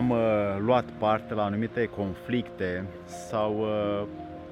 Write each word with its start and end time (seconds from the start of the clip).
am 0.00 0.10
uh, 0.10 0.18
luat 0.58 0.84
parte 0.98 1.34
la 1.34 1.44
anumite 1.44 1.84
conflicte 1.84 2.84
sau 3.28 3.58
uh, 3.60 4.06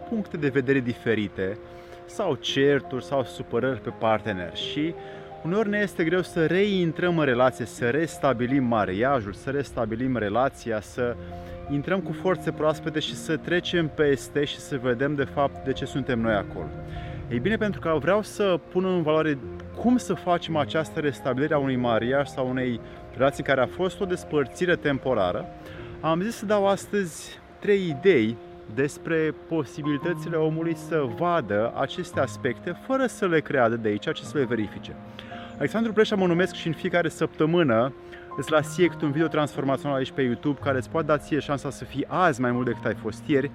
puncte 0.08 0.36
de 0.36 0.48
vedere 0.48 0.80
diferite 0.80 1.58
sau 2.06 2.34
certuri 2.34 3.04
sau 3.04 3.24
supărări 3.24 3.80
pe 3.80 3.92
partener 3.98 4.56
și 4.56 4.94
uneori 5.44 5.68
ne 5.68 5.78
este 5.78 6.04
greu 6.04 6.22
să 6.22 6.46
reintrăm 6.46 7.18
în 7.18 7.24
relație, 7.24 7.64
să 7.64 7.90
restabilim 7.90 8.64
mariajul, 8.64 9.32
să 9.32 9.50
restabilim 9.50 10.16
relația, 10.16 10.80
să 10.80 11.16
intrăm 11.70 12.00
cu 12.00 12.12
forțe 12.12 12.52
proaspete 12.52 12.98
și 12.98 13.14
să 13.14 13.36
trecem 13.36 13.90
peste 13.94 14.44
și 14.44 14.58
să 14.58 14.78
vedem 14.82 15.14
de 15.14 15.24
fapt 15.24 15.64
de 15.64 15.72
ce 15.72 15.84
suntem 15.84 16.20
noi 16.20 16.34
acolo. 16.34 16.68
Ei 17.30 17.38
bine, 17.38 17.56
pentru 17.56 17.80
că 17.80 17.96
vreau 18.00 18.22
să 18.22 18.60
pun 18.68 18.84
în 18.84 19.02
valoare 19.02 19.38
cum 19.76 19.96
să 19.96 20.14
facem 20.14 20.56
această 20.56 21.00
restabilire 21.00 21.54
a 21.54 21.58
unui 21.58 21.76
mariaj 21.76 22.28
sau 22.28 22.48
unei 22.48 22.80
relații 23.16 23.44
care 23.44 23.60
a 23.60 23.66
fost 23.66 24.00
o 24.00 24.04
despărțire 24.04 24.76
temporară, 24.76 25.46
am 26.00 26.20
zis 26.20 26.34
să 26.34 26.46
dau 26.46 26.66
astăzi 26.66 27.38
trei 27.58 27.88
idei 27.88 28.36
despre 28.74 29.34
posibilitățile 29.48 30.36
omului 30.36 30.74
să 30.76 31.06
vadă 31.16 31.72
aceste 31.76 32.20
aspecte 32.20 32.76
fără 32.86 33.06
să 33.06 33.26
le 33.26 33.40
creadă 33.40 33.76
de 33.76 33.88
aici, 33.88 34.12
ci 34.12 34.18
să 34.18 34.38
le 34.38 34.44
verifice. 34.44 34.96
Alexandru 35.56 35.92
Pleșa 35.92 36.16
mă 36.16 36.26
numesc 36.26 36.54
și 36.54 36.66
în 36.66 36.72
fiecare 36.72 37.08
săptămână 37.08 37.94
îți 38.36 38.50
las 38.50 38.72
siect 38.72 39.02
un 39.02 39.10
video 39.10 39.26
transformațional 39.26 39.96
aici 39.96 40.12
pe 40.12 40.22
YouTube 40.22 40.60
care 40.62 40.78
îți 40.78 40.90
poate 40.90 41.06
da 41.06 41.18
ție 41.18 41.38
șansa 41.38 41.70
să 41.70 41.84
fii 41.84 42.04
azi 42.08 42.40
mai 42.40 42.52
mult 42.52 42.66
decât 42.66 42.84
ai 42.84 42.94
fost 42.94 43.22
ieri 43.26 43.50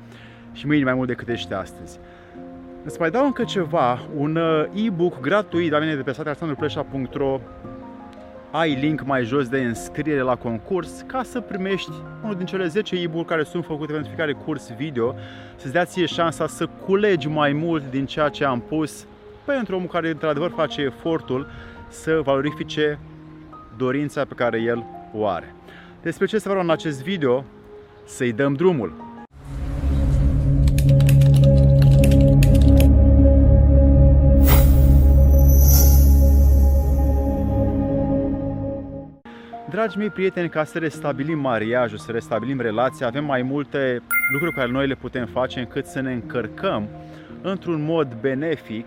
și 0.51 0.65
mâine 0.65 0.83
mai 0.83 0.93
mult 0.93 1.07
decât 1.07 1.27
ești 1.27 1.53
astăzi. 1.53 1.99
Îți 2.85 2.99
mai 2.99 3.11
dau 3.11 3.25
încă 3.25 3.43
ceva, 3.43 3.99
un 4.15 4.35
uh, 4.35 4.85
e-book 4.85 5.19
gratuit 5.19 5.71
la 5.71 5.79
mine 5.79 5.95
de 5.95 6.01
pe 6.01 6.11
site 6.11 6.25
alexandrupleșa.ro 6.25 7.39
ai 8.51 8.73
link 8.73 9.03
mai 9.03 9.23
jos 9.23 9.47
de 9.47 9.61
înscriere 9.61 10.19
la 10.19 10.35
concurs 10.35 11.03
ca 11.07 11.23
să 11.23 11.41
primești 11.41 11.91
unul 12.23 12.35
din 12.35 12.45
cele 12.45 12.67
10 12.67 12.95
e-book 12.95 13.25
care 13.25 13.43
sunt 13.43 13.65
făcute 13.65 13.91
pentru 13.91 14.09
fiecare 14.09 14.33
curs 14.33 14.71
video, 14.77 15.15
să-ți 15.55 15.73
dea 15.73 15.85
ție 15.85 16.05
șansa 16.05 16.47
să 16.47 16.67
culegi 16.85 17.27
mai 17.27 17.51
mult 17.53 17.89
din 17.89 18.05
ceea 18.05 18.29
ce 18.29 18.45
am 18.45 18.59
pus 18.59 19.05
pentru 19.45 19.75
omul 19.75 19.87
care 19.87 20.09
într-adevăr 20.09 20.51
face 20.55 20.81
efortul 20.81 21.47
să 21.87 22.21
valorifice 22.23 22.99
dorința 23.77 24.25
pe 24.25 24.33
care 24.33 24.61
el 24.61 24.85
o 25.13 25.27
are. 25.27 25.55
Despre 26.01 26.25
ce 26.25 26.37
să 26.37 26.49
vreau 26.49 26.63
în 26.63 26.69
acest 26.69 27.03
video? 27.03 27.45
Să-i 28.05 28.31
dăm 28.31 28.53
drumul! 28.53 29.12
Dragi 39.73 39.97
mei 39.97 40.09
prieteni, 40.09 40.49
ca 40.49 40.63
să 40.63 40.79
restabilim 40.79 41.39
mariajul, 41.39 41.97
să 41.97 42.11
restabilim 42.11 42.59
relația, 42.59 43.07
avem 43.07 43.25
mai 43.25 43.41
multe 43.41 44.01
lucruri 44.31 44.55
care 44.55 44.71
noi 44.71 44.87
le 44.87 44.95
putem 44.95 45.25
face 45.25 45.59
încât 45.59 45.85
să 45.85 45.99
ne 46.01 46.13
încărcăm 46.13 46.87
într-un 47.41 47.83
mod 47.83 48.17
benefic 48.21 48.85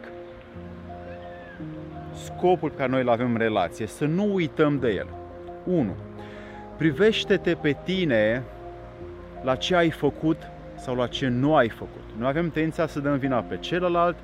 scopul 2.25 2.71
pe 2.71 2.77
care 2.77 2.91
noi 2.91 3.01
îl 3.01 3.09
avem 3.09 3.31
în 3.33 3.39
relație, 3.39 3.87
să 3.87 4.05
nu 4.05 4.35
uităm 4.35 4.79
de 4.79 4.89
el. 4.89 5.07
1. 5.65 5.97
Privește-te 6.77 7.55
pe 7.55 7.77
tine 7.85 8.43
la 9.43 9.55
ce 9.55 9.75
ai 9.75 9.91
făcut 9.91 10.39
sau 10.77 10.97
la 10.97 11.07
ce 11.07 11.29
nu 11.29 11.55
ai 11.55 11.69
făcut. 11.69 12.05
Noi 12.19 12.29
avem 12.29 12.51
tendința 12.51 12.87
să 12.87 13.01
dăm 13.01 13.17
vina 13.17 13.41
pe 13.41 13.57
celălalt, 13.57 14.17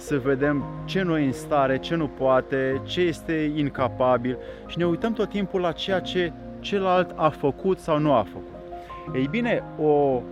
să 0.00 0.18
vedem 0.18 0.64
ce 0.84 1.02
nu 1.02 1.18
e 1.18 1.26
în 1.26 1.32
stare, 1.32 1.78
ce 1.78 1.94
nu 1.94 2.06
poate, 2.06 2.80
ce 2.84 3.00
este 3.00 3.52
incapabil 3.54 4.38
și 4.66 4.78
ne 4.78 4.86
uităm 4.86 5.12
tot 5.12 5.28
timpul 5.28 5.60
la 5.60 5.72
ceea 5.72 6.00
ce 6.00 6.32
celălalt 6.60 7.10
a 7.14 7.28
făcut 7.28 7.78
sau 7.78 7.98
nu 7.98 8.12
a 8.12 8.26
făcut. 8.32 8.74
Ei 9.14 9.26
bine, 9.30 9.62
o 9.78 10.22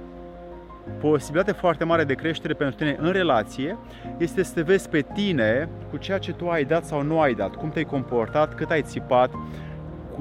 posibilitate 1.00 1.52
foarte 1.52 1.84
mare 1.84 2.04
de 2.04 2.14
creștere 2.14 2.54
pentru 2.54 2.76
tine 2.76 2.96
în 3.00 3.12
relație 3.12 3.76
este 4.18 4.42
să 4.42 4.54
te 4.54 4.62
vezi 4.62 4.88
pe 4.88 5.04
tine 5.14 5.68
cu 5.90 5.96
ceea 5.96 6.18
ce 6.18 6.32
tu 6.32 6.48
ai 6.48 6.64
dat 6.64 6.84
sau 6.84 7.02
nu 7.02 7.20
ai 7.20 7.34
dat, 7.34 7.54
cum 7.54 7.68
te-ai 7.68 7.84
comportat, 7.84 8.54
cât 8.54 8.70
ai 8.70 8.82
țipat, 8.82 9.30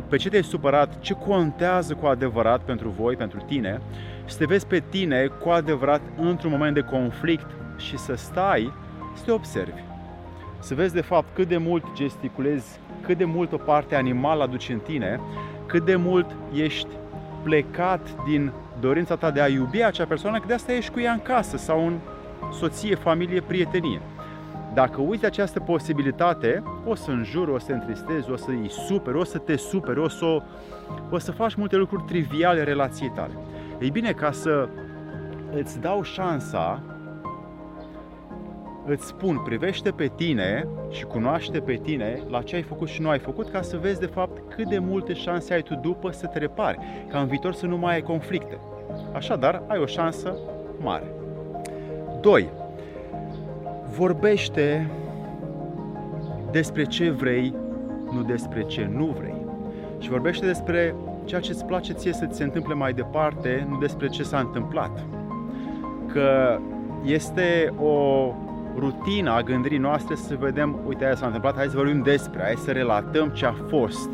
pe 0.09 0.17
ce 0.17 0.29
te-ai 0.29 0.43
supărat, 0.43 0.99
ce 0.99 1.13
contează 1.13 1.93
cu 1.93 2.05
adevărat 2.05 2.61
pentru 2.61 2.89
voi, 2.89 3.15
pentru 3.15 3.39
tine, 3.39 3.81
și 4.25 4.33
să 4.33 4.37
te 4.37 4.45
vezi 4.45 4.67
pe 4.67 4.83
tine 4.89 5.25
cu 5.25 5.49
adevărat 5.49 6.01
într-un 6.17 6.51
moment 6.51 6.73
de 6.73 6.81
conflict 6.81 7.47
și 7.77 7.97
să 7.97 8.15
stai 8.15 8.73
să 9.17 9.23
te 9.25 9.31
observi. 9.31 9.81
Să 10.59 10.75
vezi 10.75 10.93
de 10.93 11.01
fapt 11.01 11.27
cât 11.35 11.47
de 11.47 11.57
mult 11.57 11.83
gesticulezi, 11.93 12.79
cât 13.01 13.17
de 13.17 13.25
mult 13.25 13.51
o 13.51 13.57
parte 13.57 13.95
animală 13.95 14.43
aduci 14.43 14.69
în 14.69 14.79
tine, 14.79 15.19
cât 15.65 15.85
de 15.85 15.95
mult 15.95 16.35
ești 16.53 16.87
plecat 17.43 18.25
din 18.25 18.51
dorința 18.79 19.15
ta 19.15 19.31
de 19.31 19.41
a 19.41 19.47
iubi 19.47 19.83
acea 19.83 20.05
persoană, 20.05 20.39
că 20.39 20.47
de 20.47 20.53
asta 20.53 20.73
ești 20.73 20.91
cu 20.91 20.99
ea 20.99 21.11
în 21.11 21.21
casă 21.21 21.57
sau 21.57 21.87
în 21.87 21.97
soție, 22.51 22.95
familie, 22.95 23.41
prietenie. 23.41 24.01
Dacă 24.73 25.01
uiți 25.01 25.25
această 25.25 25.59
posibilitate, 25.59 26.63
o 26.85 26.95
să 26.95 27.11
înjuri, 27.11 27.51
o 27.51 27.59
să 27.59 27.65
te 27.65 27.73
întristezi, 27.73 28.31
o 28.31 28.35
să 28.35 28.49
îi 28.49 28.69
superi, 28.87 29.17
o 29.17 29.23
să 29.23 29.37
te 29.37 29.55
superi, 29.55 29.99
o 29.99 30.07
să, 30.07 30.41
o 31.09 31.17
să 31.17 31.31
faci 31.31 31.55
multe 31.55 31.75
lucruri 31.75 32.03
triviale 32.03 32.63
relației 32.63 33.11
tale. 33.15 33.33
Ei 33.79 33.89
bine, 33.89 34.11
ca 34.11 34.31
să 34.31 34.69
îți 35.53 35.79
dau 35.79 36.03
șansa 36.03 36.81
îți 38.93 39.05
spun, 39.05 39.41
privește 39.45 39.91
pe 39.91 40.11
tine 40.15 40.67
și 40.89 41.05
cunoaște 41.05 41.59
pe 41.59 41.73
tine 41.73 42.21
la 42.29 42.41
ce 42.41 42.55
ai 42.55 42.61
făcut 42.61 42.87
și 42.87 43.01
nu 43.01 43.09
ai 43.09 43.19
făcut 43.19 43.49
ca 43.49 43.61
să 43.61 43.77
vezi 43.77 43.99
de 43.99 44.05
fapt 44.05 44.53
cât 44.55 44.69
de 44.69 44.79
multe 44.79 45.13
șanse 45.13 45.53
ai 45.53 45.61
tu 45.61 45.75
după 45.75 46.11
să 46.11 46.27
te 46.27 46.39
repari, 46.39 46.79
ca 47.07 47.19
în 47.19 47.27
viitor 47.27 47.53
să 47.53 47.65
nu 47.65 47.77
mai 47.77 47.93
ai 47.93 48.01
conflicte. 48.01 48.57
Așadar, 49.13 49.63
ai 49.67 49.79
o 49.79 49.85
șansă 49.85 50.37
mare. 50.79 51.05
2. 52.21 52.49
Vorbește 53.97 54.89
despre 56.51 56.83
ce 56.83 57.09
vrei, 57.09 57.53
nu 58.11 58.23
despre 58.23 58.63
ce 58.63 58.89
nu 58.93 59.05
vrei. 59.05 59.45
Și 59.99 60.09
vorbește 60.09 60.45
despre 60.45 60.95
ceea 61.25 61.41
ce 61.41 61.51
îți 61.51 61.65
place 61.65 61.93
ție 61.93 62.13
să 62.13 62.25
ți 62.25 62.37
se 62.37 62.43
întâmple 62.43 62.73
mai 62.73 62.93
departe, 62.93 63.67
nu 63.69 63.77
despre 63.77 64.07
ce 64.07 64.23
s-a 64.23 64.39
întâmplat. 64.39 65.05
Că 66.07 66.59
este 67.03 67.73
o 67.79 68.33
rutina 68.77 69.35
a 69.35 69.41
gândirii 69.41 69.77
noastre 69.77 70.15
să 70.15 70.35
vedem, 70.39 70.79
uite, 70.87 71.05
aia 71.05 71.15
s-a 71.15 71.25
întâmplat, 71.25 71.55
hai 71.55 71.67
să 71.67 71.75
vorbim 71.75 72.01
despre, 72.01 72.41
hai 72.41 72.55
să 72.55 72.71
relatăm 72.71 73.29
ce 73.29 73.45
a 73.45 73.51
fost, 73.51 74.09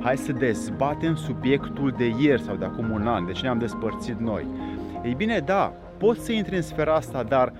hai 0.00 0.16
să 0.16 0.32
dezbatem 0.32 1.14
subiectul 1.14 1.94
de 1.96 2.14
ieri 2.18 2.42
sau 2.42 2.56
de 2.56 2.64
acum 2.64 2.90
un 2.90 3.06
an, 3.06 3.26
de 3.26 3.32
ce 3.32 3.42
ne-am 3.42 3.58
despărțit 3.58 4.20
noi. 4.20 4.46
Ei 5.04 5.14
bine, 5.14 5.38
da, 5.38 5.72
poți 5.98 6.24
să 6.24 6.32
intri 6.32 6.56
în 6.56 6.62
sfera 6.62 6.94
asta, 6.94 7.22
dar 7.22 7.52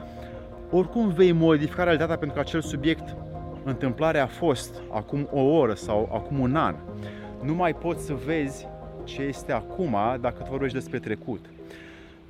oricum 0.70 1.08
vei 1.08 1.32
modifica 1.32 1.82
realitatea 1.82 2.16
pentru 2.16 2.36
că 2.36 2.42
acel 2.42 2.60
subiect, 2.60 3.16
întâmplarea 3.64 4.22
a 4.22 4.26
fost 4.26 4.82
acum 4.92 5.28
o 5.32 5.40
oră 5.40 5.74
sau 5.74 6.10
acum 6.14 6.38
un 6.38 6.56
an. 6.56 6.74
Nu 7.42 7.54
mai 7.54 7.74
poți 7.74 8.04
să 8.04 8.14
vezi 8.26 8.66
ce 9.04 9.22
este 9.22 9.52
acum 9.52 9.96
dacă 10.20 10.42
tu 10.42 10.50
vorbești 10.50 10.76
despre 10.76 10.98
trecut. 10.98 11.44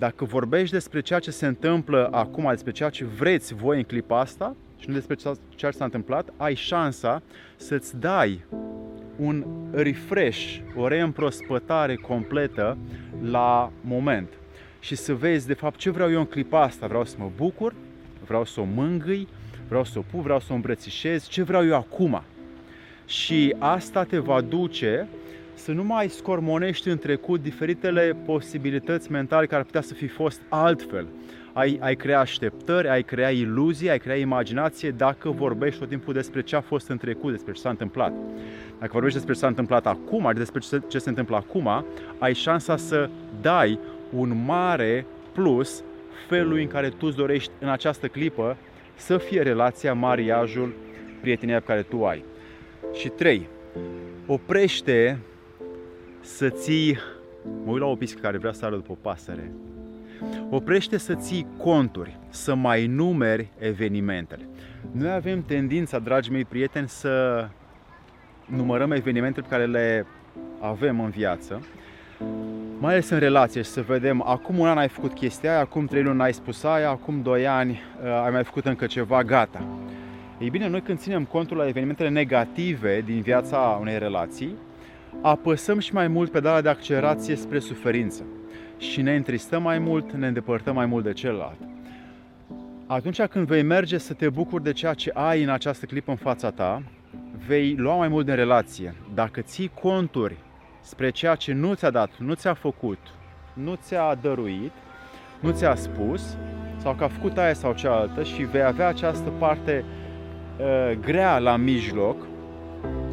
Dacă 0.02 0.24
vorbești 0.24 0.72
despre 0.72 1.00
ceea 1.00 1.18
ce 1.18 1.30
se 1.30 1.46
întâmplă 1.46 2.08
acum, 2.12 2.46
despre 2.50 2.72
ceea 2.72 2.88
ce 2.88 3.04
vreți 3.04 3.54
voi 3.54 3.76
în 3.76 3.82
clipa 3.82 4.20
asta 4.20 4.56
și 4.78 4.88
nu 4.88 4.94
despre 4.94 5.14
ceea 5.54 5.70
ce 5.70 5.76
s-a 5.76 5.84
întâmplat, 5.84 6.32
ai 6.36 6.54
șansa 6.54 7.22
să-ți 7.56 7.98
dai 7.98 8.44
un 9.16 9.44
refresh, 9.72 10.58
o 10.76 10.88
reîmprospătare 10.88 11.94
completă 11.94 12.78
la 13.20 13.72
moment 13.80 14.28
și 14.80 14.96
să 14.96 15.14
vezi 15.14 15.46
de 15.46 15.54
fapt 15.54 15.78
ce 15.78 15.90
vreau 15.90 16.10
eu 16.10 16.18
în 16.18 16.26
clipa 16.26 16.62
asta. 16.62 16.86
Vreau 16.86 17.04
să 17.04 17.16
mă 17.18 17.30
bucur, 17.36 17.74
vreau 18.26 18.44
să 18.44 18.60
o 18.60 18.64
mângâi, 18.64 19.28
vreau 19.68 19.84
să 19.84 19.98
o 19.98 20.04
pup, 20.10 20.22
vreau 20.22 20.40
să 20.40 20.46
o 20.50 20.54
îmbrățișez, 20.54 21.28
ce 21.28 21.42
vreau 21.42 21.66
eu 21.66 21.74
acum. 21.74 22.22
Și 23.06 23.54
asta 23.58 24.04
te 24.04 24.18
va 24.18 24.40
duce 24.40 25.08
să 25.62 25.72
nu 25.72 25.84
mai 25.84 26.08
scormonești 26.08 26.88
în 26.88 26.98
trecut 26.98 27.42
diferitele 27.42 28.16
posibilități 28.24 29.10
mentale 29.10 29.46
care 29.46 29.60
ar 29.60 29.66
putea 29.66 29.80
să 29.80 29.94
fi 29.94 30.06
fost 30.06 30.40
altfel. 30.48 31.06
Ai, 31.52 31.78
ai 31.80 31.96
crea 31.96 32.20
așteptări, 32.20 32.88
ai 32.88 33.02
crea 33.02 33.30
iluzii, 33.30 33.90
ai 33.90 33.98
crea 33.98 34.16
imaginație 34.16 34.90
dacă 34.90 35.30
vorbești 35.30 35.78
tot 35.78 35.88
timpul 35.88 36.12
despre 36.12 36.42
ce 36.42 36.56
a 36.56 36.60
fost 36.60 36.88
în 36.88 36.96
trecut, 36.96 37.30
despre 37.30 37.52
ce 37.52 37.60
s-a 37.60 37.68
întâmplat. 37.68 38.12
Dacă 38.78 38.90
vorbești 38.92 39.16
despre 39.16 39.34
ce 39.34 39.40
s-a 39.40 39.46
întâmplat 39.46 39.86
acum, 39.86 40.32
despre 40.34 40.60
ce 40.60 40.68
se, 40.68 40.82
ce 40.88 40.98
se 40.98 41.08
întâmplă 41.08 41.36
acum, 41.36 41.84
ai 42.18 42.34
șansa 42.34 42.76
să 42.76 43.10
dai 43.40 43.78
un 44.16 44.44
mare 44.44 45.06
plus 45.32 45.82
felului 46.28 46.62
în 46.62 46.68
care 46.68 46.88
tu 46.88 47.06
îți 47.06 47.16
dorești 47.16 47.50
în 47.58 47.68
această 47.68 48.06
clipă 48.06 48.56
să 48.94 49.18
fie 49.18 49.42
relația, 49.42 49.94
mariajul, 49.94 50.74
prietenia 51.20 51.58
pe 51.58 51.66
care 51.66 51.82
tu 51.82 52.04
ai. 52.04 52.24
Și 52.94 53.08
trei, 53.08 53.48
oprește 54.26 55.18
să 56.22 56.48
ții, 56.48 56.98
mă 57.64 57.70
uit 57.72 57.80
la 57.80 57.86
o 57.86 57.94
piscă 57.94 58.20
care 58.20 58.38
vrea 58.38 58.52
să 58.52 58.64
arăt 58.64 58.78
după 58.78 58.92
o 58.92 59.08
pasăre, 59.10 59.52
oprește 60.50 60.98
să 60.98 61.14
ții 61.14 61.46
conturi, 61.58 62.18
să 62.28 62.54
mai 62.54 62.86
numeri 62.86 63.48
evenimentele. 63.58 64.48
Noi 64.90 65.10
avem 65.10 65.42
tendința, 65.42 65.98
dragi 65.98 66.30
mei 66.30 66.44
prieteni, 66.44 66.88
să 66.88 67.46
numărăm 68.46 68.92
evenimentele 68.92 69.46
pe 69.48 69.54
care 69.54 69.66
le 69.66 70.06
avem 70.60 71.00
în 71.00 71.10
viață, 71.10 71.66
mai 72.78 72.92
ales 72.92 73.08
în 73.08 73.18
relație, 73.18 73.62
să 73.62 73.80
vedem, 73.80 74.22
acum 74.26 74.58
un 74.58 74.68
an 74.68 74.78
ai 74.78 74.88
făcut 74.88 75.12
chestia 75.12 75.50
aia, 75.50 75.60
acum 75.60 75.86
trei 75.86 76.02
luni 76.02 76.22
ai 76.22 76.32
spus 76.32 76.62
aia, 76.62 76.90
acum 76.90 77.22
doi 77.22 77.46
ani 77.46 77.70
uh, 78.04 78.22
ai 78.24 78.30
mai 78.30 78.44
făcut 78.44 78.66
încă 78.66 78.86
ceva, 78.86 79.22
gata. 79.22 79.64
Ei 80.38 80.50
bine, 80.50 80.68
noi 80.68 80.80
când 80.80 80.98
ținem 80.98 81.24
contul 81.24 81.56
la 81.56 81.68
evenimentele 81.68 82.08
negative 82.08 83.00
din 83.00 83.20
viața 83.20 83.78
unei 83.80 83.98
relații, 83.98 84.54
apăsăm 85.20 85.78
și 85.78 85.94
mai 85.94 86.08
mult 86.08 86.30
pedala 86.30 86.60
de 86.60 86.68
accelerație 86.68 87.36
spre 87.36 87.58
suferință 87.58 88.22
și 88.78 89.02
ne 89.02 89.14
întristăm 89.14 89.62
mai 89.62 89.78
mult, 89.78 90.12
ne 90.12 90.26
îndepărtăm 90.26 90.74
mai 90.74 90.86
mult 90.86 91.04
de 91.04 91.12
celălalt. 91.12 91.58
Atunci 92.86 93.22
când 93.22 93.46
vei 93.46 93.62
merge 93.62 93.98
să 93.98 94.14
te 94.14 94.28
bucuri 94.28 94.62
de 94.62 94.72
ceea 94.72 94.94
ce 94.94 95.10
ai 95.14 95.42
în 95.42 95.48
această 95.48 95.86
clipă 95.86 96.10
în 96.10 96.16
fața 96.16 96.50
ta, 96.50 96.82
vei 97.46 97.74
lua 97.74 97.96
mai 97.96 98.08
mult 98.08 98.24
din 98.24 98.34
relație. 98.34 98.94
Dacă 99.14 99.40
ții 99.40 99.70
conturi 99.80 100.36
spre 100.80 101.10
ceea 101.10 101.34
ce 101.34 101.52
nu 101.52 101.74
ți-a 101.74 101.90
dat, 101.90 102.10
nu 102.18 102.34
ți-a 102.34 102.54
făcut, 102.54 102.98
nu 103.52 103.74
ți-a 103.74 104.14
dăruit, 104.14 104.72
nu 105.40 105.50
ți-a 105.50 105.74
spus, 105.74 106.36
sau 106.76 106.94
că 106.94 107.04
a 107.04 107.08
făcut 107.08 107.38
aia 107.38 107.54
sau 107.54 107.72
cealaltă 107.72 108.22
și 108.22 108.42
vei 108.42 108.62
avea 108.62 108.88
această 108.88 109.30
parte 109.38 109.84
uh, 110.58 110.98
grea 111.00 111.38
la 111.38 111.56
mijloc, 111.56 112.16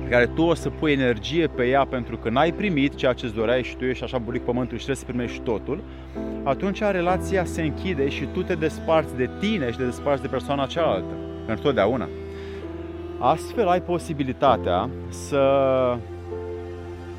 care 0.09 0.25
tu 0.25 0.41
o 0.41 0.53
să 0.53 0.69
pui 0.69 0.91
energie 0.91 1.47
pe 1.47 1.67
ea 1.67 1.85
pentru 1.85 2.17
că 2.17 2.29
n-ai 2.29 2.51
primit 2.51 2.95
ceea 2.95 3.13
ce 3.13 3.25
îți 3.25 3.35
doreai 3.35 3.63
și 3.63 3.75
tu 3.75 3.85
ești 3.85 4.03
așa 4.03 4.17
buric 4.17 4.41
pământul 4.41 4.77
și 4.77 4.83
trebuie 4.83 5.05
să 5.05 5.11
primești 5.11 5.39
totul, 5.39 5.83
atunci 6.43 6.79
relația 6.79 7.45
se 7.45 7.61
închide 7.61 8.09
și 8.09 8.27
tu 8.33 8.43
te 8.43 8.53
desparți 8.53 9.15
de 9.15 9.29
tine 9.39 9.71
și 9.71 9.77
te 9.77 9.83
desparți 9.83 10.21
de 10.21 10.27
persoana 10.27 10.65
cealaltă, 10.65 11.13
pentru 11.45 11.65
totdeauna. 11.65 12.09
Astfel 13.19 13.67
ai 13.67 13.81
posibilitatea 13.81 14.89
să 15.09 15.43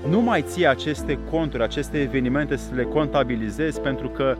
nu 0.08 0.20
mai 0.20 0.42
ții 0.42 0.66
aceste 0.66 1.18
conturi, 1.30 1.62
aceste 1.62 2.00
evenimente 2.00 2.56
să 2.56 2.74
le 2.74 2.82
contabilizezi 2.82 3.80
pentru 3.80 4.08
că 4.08 4.36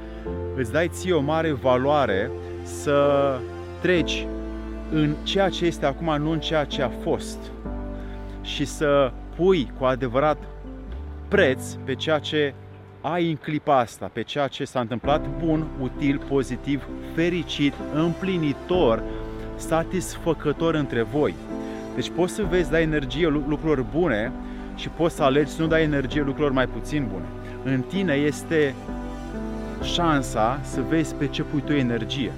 îți 0.57 0.73
dai 0.73 0.89
ție 0.89 1.13
o 1.13 1.21
mare 1.21 1.53
valoare 1.53 2.31
să 2.63 3.39
treci 3.81 4.27
în 4.91 5.15
ceea 5.23 5.49
ce 5.49 5.67
este 5.67 5.87
acum, 5.87 6.17
nu 6.19 6.31
în 6.31 6.41
ceea 6.41 6.65
ce 6.65 6.83
a 6.83 6.89
fost 6.89 7.39
și 8.55 8.65
să 8.65 9.13
pui 9.37 9.73
cu 9.79 9.85
adevărat 9.85 10.39
preț 11.29 11.73
pe 11.85 11.95
ceea 11.95 12.19
ce 12.19 12.55
ai 13.01 13.31
în 13.31 13.37
clipa 13.37 13.79
asta, 13.79 14.11
pe 14.13 14.23
ceea 14.23 14.47
ce 14.47 14.65
s-a 14.65 14.81
întâmplat 14.81 15.27
bun, 15.45 15.67
util, 15.81 16.21
pozitiv, 16.29 16.87
fericit, 17.15 17.75
împlinitor, 17.95 19.03
satisfăcător 19.57 20.75
între 20.75 21.03
voi. 21.03 21.35
Deci 21.95 22.11
poți 22.11 22.35
să 22.35 22.43
vezi, 22.43 22.71
dai 22.71 22.83
energie 22.83 23.29
lucruri 23.29 23.85
bune 23.95 24.33
și 24.75 24.89
poți 24.89 25.15
să 25.15 25.23
alegi 25.23 25.51
să 25.51 25.63
nu 25.63 25.69
dai 25.69 25.83
energie 25.83 26.21
lucrurilor 26.21 26.53
mai 26.53 26.67
puțin 26.67 27.09
bune. 27.13 27.25
În 27.75 27.81
tine 27.81 28.13
este 28.13 28.75
șansa 29.83 30.61
să 30.63 30.81
vezi 30.89 31.15
pe 31.15 31.27
ce 31.27 31.43
pui 31.43 31.63
tu 31.65 31.73
energie. 31.73 32.33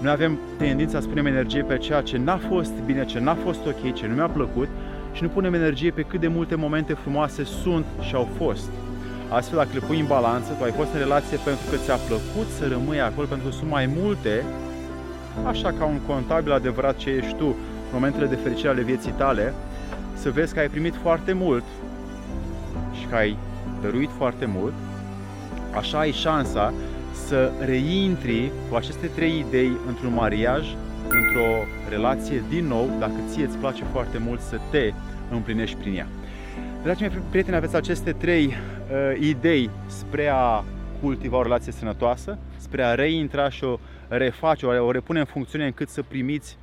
Noi 0.00 0.12
avem 0.12 0.38
tendința 0.58 1.00
să 1.00 1.08
punem 1.08 1.26
energie 1.26 1.62
pe 1.62 1.78
ceea 1.78 2.00
ce 2.00 2.18
n-a 2.18 2.36
fost 2.36 2.72
bine, 2.86 3.04
ce 3.04 3.18
n-a 3.18 3.34
fost 3.34 3.66
ok, 3.66 3.92
ce 3.92 4.06
nu 4.06 4.14
mi-a 4.14 4.28
plăcut 4.28 4.68
și 5.20 5.26
nu 5.26 5.32
punem 5.32 5.54
energie 5.54 5.90
pe 5.90 6.02
cât 6.02 6.20
de 6.20 6.28
multe 6.28 6.54
momente 6.54 6.92
frumoase 6.92 7.44
sunt 7.44 7.84
și 8.00 8.14
au 8.14 8.28
fost. 8.36 8.70
Astfel, 9.28 9.58
dacă 9.58 9.70
le 9.72 9.86
pui 9.86 10.00
în 10.00 10.06
balanță, 10.06 10.52
tu 10.52 10.64
ai 10.64 10.70
fost 10.70 10.92
în 10.92 10.98
relație 10.98 11.38
pentru 11.44 11.64
că 11.70 11.76
ți-a 11.76 11.96
plăcut 11.96 12.48
să 12.58 12.68
rămâi 12.68 13.00
acolo, 13.00 13.26
pentru 13.26 13.48
că 13.48 13.54
sunt 13.54 13.70
mai 13.70 13.86
multe, 13.96 14.44
așa 15.46 15.72
ca 15.78 15.84
un 15.84 16.00
contabil 16.06 16.52
adevărat 16.52 16.96
ce 16.96 17.10
ești 17.10 17.34
tu, 17.34 17.56
momentele 17.92 18.26
de 18.26 18.34
fericire 18.34 18.68
ale 18.68 18.82
vieții 18.82 19.14
tale, 19.16 19.54
să 20.14 20.30
vezi 20.30 20.54
că 20.54 20.60
ai 20.60 20.68
primit 20.68 20.94
foarte 21.02 21.32
mult 21.32 21.64
și 22.98 23.06
că 23.06 23.14
ai 23.14 23.36
dăruit 23.80 24.10
foarte 24.16 24.44
mult, 24.46 24.74
așa 25.76 25.98
ai 25.98 26.12
șansa 26.12 26.72
să 27.26 27.50
reintri 27.64 28.52
cu 28.68 28.76
aceste 28.76 29.06
trei 29.06 29.44
idei 29.48 29.72
într-un 29.88 30.14
mariaj, 30.14 30.64
într-o 31.02 31.50
relație 31.88 32.44
din 32.48 32.66
nou, 32.66 32.90
dacă 32.98 33.18
ție 33.28 33.44
îți 33.44 33.56
place 33.56 33.84
foarte 33.92 34.18
mult 34.18 34.40
să 34.40 34.60
te 34.70 34.92
împlinești 35.30 35.76
prin 35.76 35.94
ea. 35.94 36.06
Dragii 36.82 37.08
mei 37.08 37.22
prieteni, 37.30 37.56
aveți 37.56 37.76
aceste 37.76 38.12
trei 38.12 38.46
uh, 38.46 39.20
idei 39.20 39.70
spre 39.86 40.28
a 40.32 40.64
cultiva 41.00 41.36
o 41.36 41.42
relație 41.42 41.72
sănătoasă, 41.72 42.38
spre 42.56 42.82
a 42.82 42.94
reintra 42.94 43.48
și 43.48 43.64
o 43.64 43.78
reface, 44.08 44.66
o, 44.66 44.84
o 44.86 44.90
repune 44.90 45.18
în 45.18 45.24
funcțiune 45.24 45.64
încât 45.64 45.88
să 45.88 46.02
primiți 46.02 46.58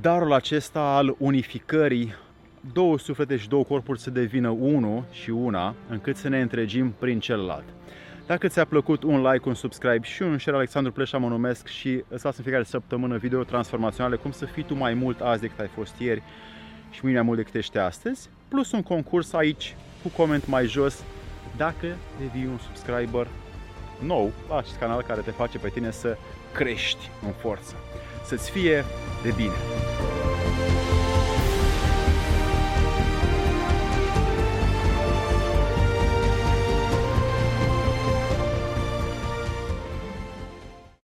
darul 0.00 0.32
acesta 0.32 0.80
al 0.80 1.14
unificării 1.18 2.14
două 2.72 2.98
suflete 2.98 3.36
și 3.36 3.48
două 3.48 3.64
corpuri 3.64 4.00
să 4.00 4.10
devină 4.10 4.48
unul 4.48 5.04
și 5.12 5.30
una, 5.30 5.74
încât 5.88 6.16
să 6.16 6.28
ne 6.28 6.40
întregim 6.40 6.94
prin 6.98 7.20
celălalt. 7.20 7.64
Dacă 8.26 8.46
ți-a 8.46 8.64
plăcut, 8.64 9.02
un 9.02 9.22
like, 9.30 9.48
un 9.48 9.54
subscribe 9.54 10.06
și 10.06 10.22
un 10.22 10.38
share, 10.38 10.56
Alexandru 10.56 10.92
Pleșa 10.92 11.18
mă 11.18 11.28
numesc 11.28 11.66
și 11.66 12.04
îți 12.08 12.24
las 12.24 12.36
în 12.36 12.42
fiecare 12.42 12.64
săptămână 12.64 13.16
video 13.16 13.42
transformaționale, 13.42 14.16
cum 14.16 14.30
să 14.30 14.44
fii 14.44 14.62
tu 14.62 14.74
mai 14.74 14.94
mult 14.94 15.20
azi 15.20 15.40
decât 15.40 15.60
ai 15.60 15.70
fost 15.74 15.98
ieri 15.98 16.22
și 16.94 17.00
mâine 17.02 17.18
mai 17.18 17.26
mult 17.26 17.38
decât 17.38 17.54
ești 17.54 17.78
astăzi, 17.78 18.28
plus 18.48 18.72
un 18.72 18.82
concurs 18.82 19.32
aici 19.32 19.76
cu 20.02 20.08
coment 20.08 20.46
mai 20.46 20.66
jos 20.66 21.02
dacă 21.56 21.86
devii 22.18 22.46
un 22.46 22.58
subscriber 22.58 23.26
nou 23.98 24.32
la 24.48 24.58
acest 24.58 24.78
canal 24.78 25.02
care 25.02 25.20
te 25.20 25.30
face 25.30 25.58
pe 25.58 25.68
tine 25.68 25.90
să 25.90 26.16
crești 26.52 27.10
în 27.26 27.32
forță. 27.32 27.74
Să-ți 28.24 28.50
fie 28.50 28.84
de 29.22 29.32
bine! 29.36 30.33